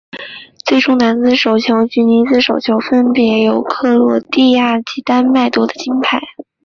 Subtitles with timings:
[0.65, 6.19] 最终男子手球及女子手球分别由克罗地亚及丹麦夺得金牌。